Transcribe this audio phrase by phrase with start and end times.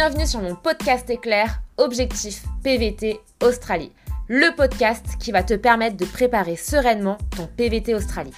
[0.00, 3.90] Bienvenue sur mon podcast éclair Objectif PVT Australie,
[4.28, 8.32] le podcast qui va te permettre de préparer sereinement ton PVT Australie.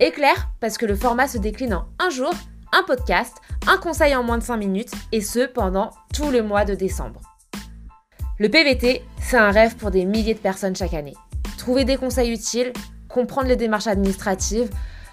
[0.00, 2.32] Éclair parce que le format se décline en un jour,
[2.72, 3.36] un podcast,
[3.68, 7.20] un conseil en moins de 5 minutes et ce pendant tout le mois de décembre.
[8.40, 11.14] Le PVT, c'est un rêve pour des milliers de personnes chaque année.
[11.56, 12.72] Trouver des conseils utiles,
[13.08, 14.70] comprendre les démarches administratives,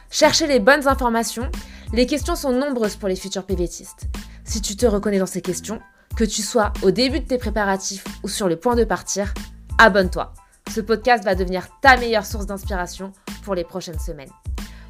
[0.10, 1.52] chercher les bonnes informations,
[1.94, 4.08] les questions sont nombreuses pour les futurs PVTistes.
[4.46, 5.80] Si tu te reconnais dans ces questions,
[6.16, 9.34] que tu sois au début de tes préparatifs ou sur le point de partir,
[9.78, 10.34] abonne-toi.
[10.74, 13.12] Ce podcast va devenir ta meilleure source d'inspiration
[13.44, 14.30] pour les prochaines semaines.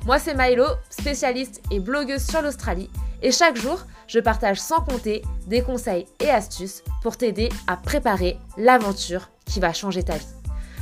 [0.06, 2.90] Moi, c'est Milo, spécialiste et blogueuse sur l'Australie,
[3.22, 8.38] et chaque jour, je partage sans compter des conseils et astuces pour t'aider à préparer
[8.58, 10.28] l'aventure qui va changer ta vie.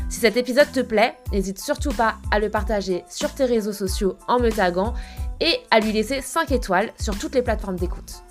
[0.10, 4.18] Si cet épisode te plaît, n'hésite surtout pas à le partager sur tes réseaux sociaux
[4.28, 4.94] en me taguant
[5.40, 8.24] et à lui laisser 5 étoiles sur toutes les plateformes d'écoute.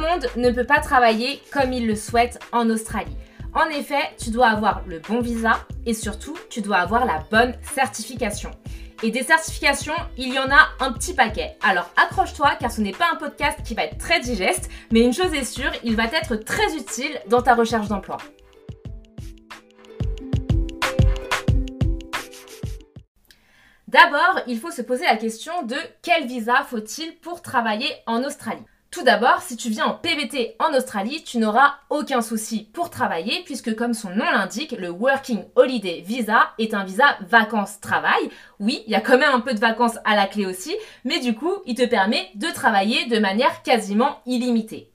[0.00, 3.16] Le monde ne peut pas travailler comme il le souhaite en Australie.
[3.54, 7.54] En effet, tu dois avoir le bon visa et surtout, tu dois avoir la bonne
[7.74, 8.50] certification.
[9.02, 11.56] Et des certifications, il y en a un petit paquet.
[11.62, 15.12] Alors accroche-toi car ce n'est pas un podcast qui va être très digeste, mais une
[15.12, 18.18] chose est sûre, il va être très utile dans ta recherche d'emploi.
[23.88, 28.64] D'abord, il faut se poser la question de quel visa faut-il pour travailler en Australie?
[28.90, 33.42] Tout d'abord, si tu viens en PVT en Australie, tu n'auras aucun souci pour travailler
[33.44, 38.30] puisque comme son nom l'indique, le Working Holiday Visa est un visa vacances-travail.
[38.58, 40.74] Oui, il y a quand même un peu de vacances à la clé aussi,
[41.04, 44.90] mais du coup, il te permet de travailler de manière quasiment illimitée.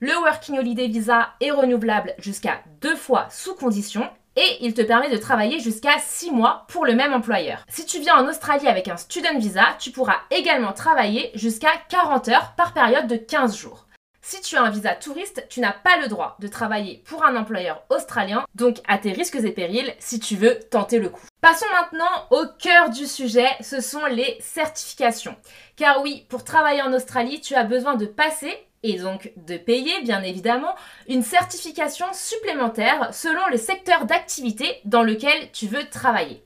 [0.00, 5.10] Le Working Holiday Visa est renouvelable jusqu'à deux fois sous condition et il te permet
[5.10, 7.64] de travailler jusqu'à 6 mois pour le même employeur.
[7.68, 12.28] Si tu viens en Australie avec un student visa, tu pourras également travailler jusqu'à 40
[12.28, 13.88] heures par période de 15 jours.
[14.22, 17.34] Si tu as un visa touriste, tu n'as pas le droit de travailler pour un
[17.34, 21.26] employeur australien, donc à tes risques et périls si tu veux tenter le coup.
[21.40, 25.34] Passons maintenant au cœur du sujet, ce sont les certifications.
[25.76, 28.54] Car oui, pour travailler en Australie, tu as besoin de passer
[28.88, 30.74] et donc de payer bien évidemment
[31.08, 36.42] une certification supplémentaire selon le secteur d'activité dans lequel tu veux travailler.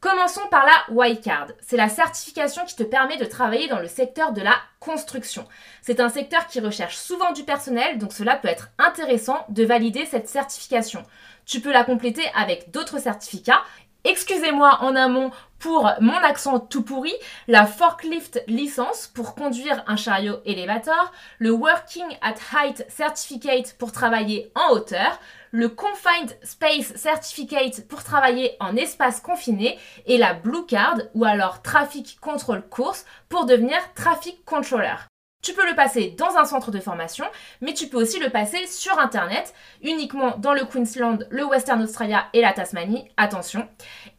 [0.00, 1.52] Commençons par la Y-Card.
[1.60, 5.46] C'est la certification qui te permet de travailler dans le secteur de la construction.
[5.80, 10.04] C'est un secteur qui recherche souvent du personnel, donc cela peut être intéressant de valider
[10.04, 11.04] cette certification.
[11.46, 13.62] Tu peux la compléter avec d'autres certificats
[14.04, 15.30] Excusez-moi en amont
[15.60, 17.12] pour mon accent tout pourri,
[17.46, 24.50] la forklift licence pour conduire un chariot élévateur, le Working at Height Certificate pour travailler
[24.56, 25.20] en hauteur,
[25.52, 31.62] le Confined Space Certificate pour travailler en espace confiné et la Blue Card ou alors
[31.62, 34.96] Traffic Control Course pour devenir Traffic Controller.
[35.42, 37.24] Tu peux le passer dans un centre de formation,
[37.60, 42.26] mais tu peux aussi le passer sur Internet, uniquement dans le Queensland, le Western Australia
[42.32, 43.66] et la Tasmanie, attention.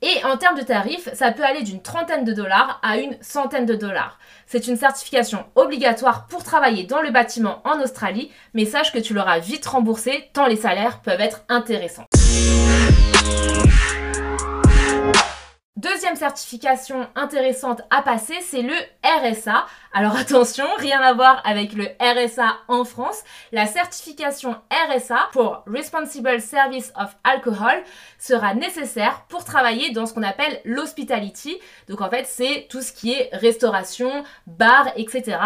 [0.02, 3.66] Et en termes de tarifs, ça peut aller d'une trentaine de dollars à une centaine
[3.66, 4.20] de dollars.
[4.48, 9.14] C'est une certification obligatoire pour travailler dans le bâtiment en Australie, mais sache que tu
[9.14, 12.06] l'auras vite remboursé tant les salaires peuvent être intéressants.
[15.84, 18.74] Deuxième certification intéressante à passer, c'est le
[19.04, 19.66] RSA.
[19.92, 23.22] Alors attention, rien à voir avec le RSA en France.
[23.52, 27.84] La certification RSA pour Responsible Service of Alcohol
[28.18, 31.60] sera nécessaire pour travailler dans ce qu'on appelle l'hospitality.
[31.90, 35.38] Donc en fait, c'est tout ce qui est restauration, bar, etc.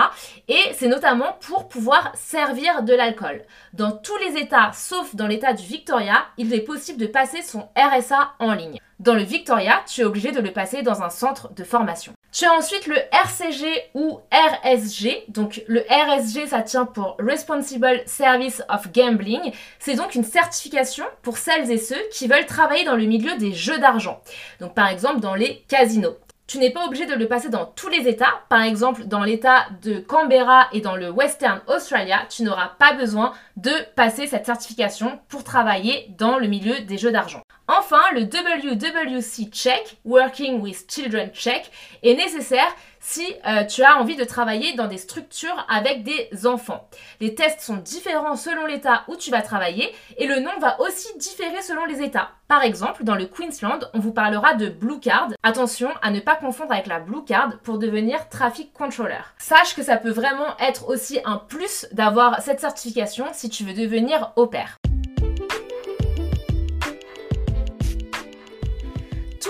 [0.47, 3.41] Et c'est notamment pour pouvoir servir de l'alcool.
[3.73, 7.69] Dans tous les États, sauf dans l'État du Victoria, il est possible de passer son
[7.75, 8.77] RSA en ligne.
[8.99, 12.13] Dans le Victoria, tu es obligé de le passer dans un centre de formation.
[12.31, 15.25] Tu as ensuite le RCG ou RSG.
[15.27, 19.51] Donc le RSG, ça tient pour Responsible Service of Gambling.
[19.77, 23.53] C'est donc une certification pour celles et ceux qui veulent travailler dans le milieu des
[23.53, 24.19] jeux d'argent.
[24.59, 26.17] Donc par exemple dans les casinos.
[26.47, 28.41] Tu n'es pas obligé de le passer dans tous les États.
[28.49, 33.33] Par exemple, dans l'État de Canberra et dans le Western Australia, tu n'auras pas besoin
[33.57, 37.41] de passer cette certification pour travailler dans le milieu des jeux d'argent.
[37.67, 41.69] Enfin, le WWC Check, Working with Children Check,
[42.01, 46.89] est nécessaire si euh, tu as envie de travailler dans des structures avec des enfants.
[47.19, 51.07] Les tests sont différents selon l'état où tu vas travailler et le nom va aussi
[51.17, 52.29] différer selon les états.
[52.47, 55.29] Par exemple, dans le Queensland, on vous parlera de Blue Card.
[55.43, 59.23] Attention à ne pas confondre avec la Blue Card pour devenir Traffic Controller.
[59.37, 63.73] Sache que ça peut vraiment être aussi un plus d'avoir cette certification si tu veux
[63.73, 64.77] devenir au pair.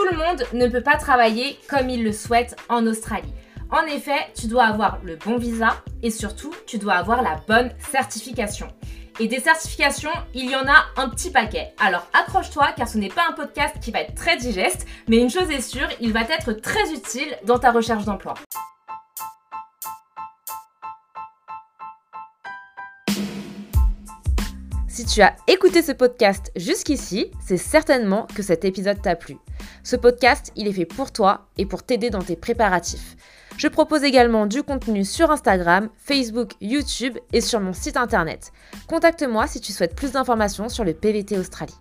[0.09, 3.33] Le monde ne peut pas travailler comme il le souhaite en Australie.
[3.69, 7.71] En effet, tu dois avoir le bon visa et surtout, tu dois avoir la bonne
[7.91, 8.67] certification.
[9.19, 11.73] Et des certifications, il y en a un petit paquet.
[11.79, 15.29] Alors accroche-toi car ce n'est pas un podcast qui va être très digeste, mais une
[15.29, 18.35] chose est sûre, il va être très utile dans ta recherche d'emploi.
[24.97, 29.37] Si tu as écouté ce podcast jusqu'ici, c'est certainement que cet épisode t'a plu.
[29.83, 33.15] Ce podcast, il est fait pour toi et pour t'aider dans tes préparatifs.
[33.59, 38.51] Je propose également du contenu sur Instagram, Facebook, YouTube et sur mon site internet.
[38.87, 41.77] Contacte-moi si tu souhaites plus d'informations sur le PVT Australie.